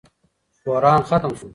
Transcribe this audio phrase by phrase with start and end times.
[0.65, 1.47] بحران ختم شو.